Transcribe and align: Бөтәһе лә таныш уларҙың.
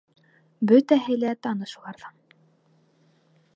Бөтәһе 0.71 1.17
лә 1.25 1.35
таныш 1.47 1.77
уларҙың. 1.83 2.19